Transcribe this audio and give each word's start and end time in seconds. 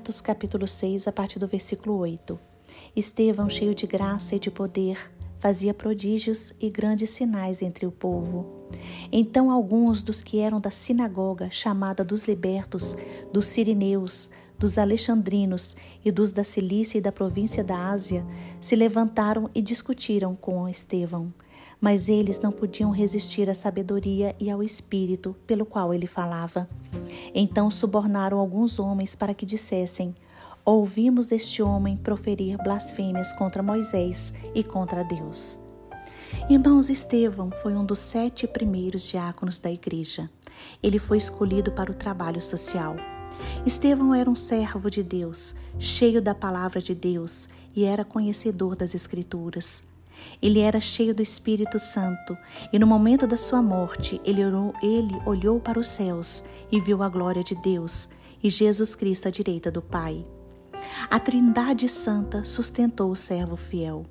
Atos 0.00 0.18
capítulo 0.18 0.66
6, 0.66 1.06
a 1.08 1.12
partir 1.12 1.38
do 1.38 1.46
versículo 1.46 1.98
8. 1.98 2.40
Estevão, 2.96 3.50
cheio 3.50 3.74
de 3.74 3.86
graça 3.86 4.34
e 4.34 4.38
de 4.38 4.50
poder, 4.50 4.96
fazia 5.38 5.74
prodígios 5.74 6.54
e 6.58 6.70
grandes 6.70 7.10
sinais 7.10 7.60
entre 7.60 7.84
o 7.84 7.92
povo. 7.92 8.46
Então 9.12 9.50
alguns 9.50 10.02
dos 10.02 10.22
que 10.22 10.38
eram 10.38 10.58
da 10.58 10.70
sinagoga, 10.70 11.50
chamada 11.50 12.02
dos 12.02 12.24
libertos, 12.24 12.96
dos 13.30 13.48
sirineus, 13.48 14.30
dos 14.58 14.78
alexandrinos 14.78 15.76
e 16.02 16.10
dos 16.10 16.32
da 16.32 16.44
Cilícia 16.44 16.96
e 16.96 17.02
da 17.02 17.12
província 17.12 17.62
da 17.62 17.90
Ásia, 17.90 18.26
se 18.58 18.74
levantaram 18.74 19.50
e 19.54 19.60
discutiram 19.60 20.34
com 20.34 20.66
Estevão. 20.66 21.30
Mas 21.78 22.08
eles 22.08 22.40
não 22.40 22.52
podiam 22.52 22.90
resistir 22.90 23.50
à 23.50 23.54
sabedoria 23.54 24.34
e 24.40 24.50
ao 24.50 24.62
espírito 24.62 25.36
pelo 25.46 25.66
qual 25.66 25.92
ele 25.92 26.06
falava. 26.06 26.66
Então 27.34 27.70
subornaram 27.70 28.38
alguns 28.38 28.78
homens 28.78 29.14
para 29.14 29.34
que 29.34 29.46
dissessem: 29.46 30.14
Ouvimos 30.64 31.32
este 31.32 31.62
homem 31.62 31.96
proferir 31.96 32.56
blasfêmias 32.62 33.32
contra 33.32 33.62
Moisés 33.62 34.34
e 34.54 34.62
contra 34.62 35.02
Deus. 35.02 35.58
Irmãos, 36.48 36.88
Estevão 36.88 37.50
foi 37.50 37.74
um 37.74 37.84
dos 37.84 37.98
sete 37.98 38.46
primeiros 38.46 39.02
diáconos 39.02 39.58
da 39.58 39.70
igreja. 39.70 40.30
Ele 40.82 40.98
foi 40.98 41.18
escolhido 41.18 41.72
para 41.72 41.90
o 41.90 41.94
trabalho 41.94 42.40
social. 42.40 42.96
Estevão 43.64 44.14
era 44.14 44.28
um 44.28 44.34
servo 44.34 44.90
de 44.90 45.02
Deus, 45.02 45.54
cheio 45.78 46.20
da 46.20 46.34
palavra 46.34 46.80
de 46.80 46.94
Deus 46.94 47.48
e 47.74 47.84
era 47.84 48.04
conhecedor 48.04 48.76
das 48.76 48.94
Escrituras. 48.94 49.89
Ele 50.40 50.60
era 50.60 50.80
cheio 50.80 51.14
do 51.14 51.22
Espírito 51.22 51.78
Santo 51.78 52.36
e 52.72 52.78
no 52.78 52.86
momento 52.86 53.26
da 53.26 53.36
sua 53.36 53.62
morte 53.62 54.20
ele 54.24 54.44
olhou, 54.44 54.74
ele 54.82 55.20
olhou 55.26 55.60
para 55.60 55.78
os 55.78 55.88
céus 55.88 56.44
e 56.70 56.80
viu 56.80 57.02
a 57.02 57.08
glória 57.08 57.42
de 57.42 57.54
Deus 57.56 58.08
e 58.42 58.50
Jesus 58.50 58.94
Cristo 58.94 59.28
à 59.28 59.30
direita 59.30 59.70
do 59.70 59.82
Pai. 59.82 60.24
A 61.10 61.18
Trindade 61.18 61.88
Santa 61.88 62.44
sustentou 62.44 63.10
o 63.10 63.16
servo 63.16 63.56
fiel. 63.56 64.06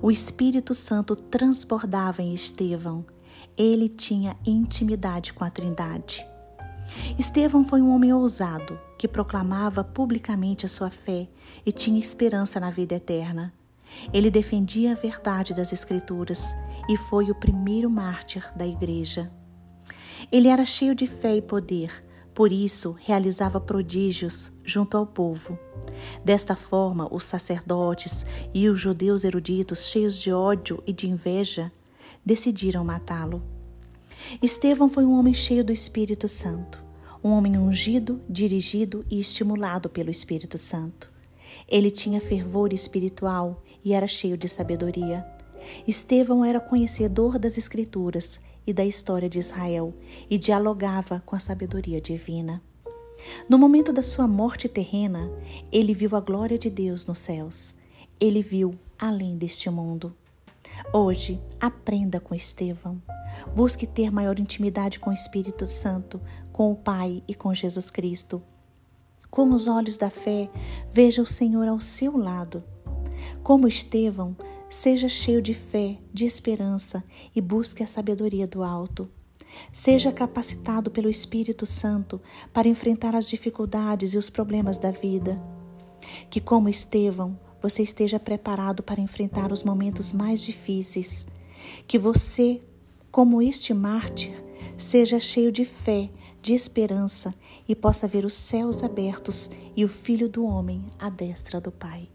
O 0.00 0.10
Espírito 0.10 0.74
Santo 0.74 1.16
transbordava 1.16 2.22
em 2.22 2.32
Estevão. 2.32 3.04
Ele 3.56 3.88
tinha 3.88 4.36
intimidade 4.46 5.32
com 5.32 5.44
a 5.44 5.50
Trindade. 5.50 6.24
Estevão 7.18 7.64
foi 7.64 7.80
um 7.80 7.90
homem 7.90 8.12
ousado 8.12 8.78
que 8.98 9.08
proclamava 9.08 9.82
publicamente 9.82 10.66
a 10.66 10.68
sua 10.68 10.90
fé 10.90 11.28
e 11.64 11.72
tinha 11.72 11.98
esperança 11.98 12.60
na 12.60 12.70
vida 12.70 12.94
eterna. 12.94 13.52
Ele 14.12 14.30
defendia 14.30 14.92
a 14.92 14.94
verdade 14.94 15.54
das 15.54 15.72
Escrituras 15.72 16.54
e 16.88 16.96
foi 16.96 17.30
o 17.30 17.34
primeiro 17.34 17.88
mártir 17.90 18.50
da 18.56 18.66
Igreja. 18.66 19.30
Ele 20.30 20.48
era 20.48 20.64
cheio 20.64 20.94
de 20.94 21.06
fé 21.06 21.36
e 21.36 21.42
poder, 21.42 21.90
por 22.34 22.50
isso, 22.50 22.96
realizava 23.00 23.60
prodígios 23.60 24.52
junto 24.64 24.96
ao 24.96 25.06
povo. 25.06 25.58
Desta 26.24 26.56
forma, 26.56 27.06
os 27.12 27.24
sacerdotes 27.24 28.24
e 28.54 28.68
os 28.68 28.80
judeus 28.80 29.24
eruditos, 29.24 29.86
cheios 29.86 30.16
de 30.16 30.32
ódio 30.32 30.82
e 30.86 30.92
de 30.92 31.08
inveja, 31.08 31.70
decidiram 32.24 32.84
matá-lo. 32.84 33.42
Estevão 34.40 34.88
foi 34.88 35.04
um 35.04 35.18
homem 35.18 35.34
cheio 35.34 35.64
do 35.64 35.72
Espírito 35.72 36.26
Santo, 36.26 36.82
um 37.22 37.30
homem 37.30 37.58
ungido, 37.58 38.20
dirigido 38.28 39.04
e 39.10 39.20
estimulado 39.20 39.90
pelo 39.90 40.10
Espírito 40.10 40.56
Santo. 40.56 41.11
Ele 41.68 41.90
tinha 41.90 42.20
fervor 42.20 42.72
espiritual 42.72 43.62
e 43.84 43.92
era 43.92 44.06
cheio 44.06 44.36
de 44.36 44.48
sabedoria. 44.48 45.26
Estevão 45.86 46.44
era 46.44 46.60
conhecedor 46.60 47.38
das 47.38 47.56
Escrituras 47.56 48.40
e 48.66 48.72
da 48.72 48.84
história 48.84 49.28
de 49.28 49.38
Israel 49.38 49.94
e 50.30 50.38
dialogava 50.38 51.22
com 51.24 51.36
a 51.36 51.40
sabedoria 51.40 52.00
divina. 52.00 52.62
No 53.48 53.58
momento 53.58 53.92
da 53.92 54.02
sua 54.02 54.26
morte 54.26 54.68
terrena, 54.68 55.30
ele 55.70 55.94
viu 55.94 56.16
a 56.16 56.20
glória 56.20 56.58
de 56.58 56.70
Deus 56.70 57.06
nos 57.06 57.18
céus. 57.18 57.76
Ele 58.20 58.42
viu 58.42 58.74
além 58.98 59.36
deste 59.36 59.68
mundo. 59.70 60.14
Hoje, 60.92 61.40
aprenda 61.60 62.18
com 62.18 62.34
Estevão. 62.34 63.00
Busque 63.54 63.86
ter 63.86 64.10
maior 64.10 64.38
intimidade 64.38 64.98
com 64.98 65.10
o 65.10 65.14
Espírito 65.14 65.66
Santo, 65.66 66.20
com 66.52 66.70
o 66.70 66.76
Pai 66.76 67.22
e 67.26 67.34
com 67.34 67.52
Jesus 67.54 67.90
Cristo. 67.90 68.42
Com 69.32 69.52
os 69.52 69.66
olhos 69.66 69.96
da 69.96 70.10
fé, 70.10 70.48
veja 70.92 71.20
o 71.20 71.26
Senhor 71.26 71.66
ao 71.66 71.80
seu 71.80 72.16
lado. 72.16 72.62
Como 73.42 73.66
Estevão, 73.66 74.36
Seja 74.72 75.06
cheio 75.06 75.42
de 75.42 75.52
fé, 75.52 75.98
de 76.14 76.24
esperança 76.24 77.04
e 77.36 77.42
busque 77.42 77.82
a 77.82 77.86
sabedoria 77.86 78.46
do 78.46 78.62
alto. 78.62 79.06
Seja 79.70 80.10
capacitado 80.10 80.90
pelo 80.90 81.10
Espírito 81.10 81.66
Santo 81.66 82.18
para 82.54 82.68
enfrentar 82.68 83.14
as 83.14 83.28
dificuldades 83.28 84.14
e 84.14 84.16
os 84.16 84.30
problemas 84.30 84.78
da 84.78 84.90
vida. 84.90 85.38
Que, 86.30 86.40
como 86.40 86.70
Estevão, 86.70 87.38
você 87.60 87.82
esteja 87.82 88.18
preparado 88.18 88.82
para 88.82 88.98
enfrentar 88.98 89.52
os 89.52 89.62
momentos 89.62 90.10
mais 90.10 90.40
difíceis. 90.40 91.26
Que 91.86 91.98
você, 91.98 92.62
como 93.10 93.42
este 93.42 93.74
mártir, 93.74 94.32
seja 94.78 95.20
cheio 95.20 95.52
de 95.52 95.66
fé, 95.66 96.08
de 96.42 96.54
esperança 96.54 97.32
e 97.68 97.74
possa 97.74 98.08
ver 98.08 98.24
os 98.24 98.34
céus 98.34 98.82
abertos 98.82 99.48
e 99.76 99.84
o 99.84 99.88
Filho 99.88 100.28
do 100.28 100.44
Homem 100.44 100.84
à 100.98 101.08
destra 101.08 101.60
do 101.60 101.70
Pai. 101.70 102.08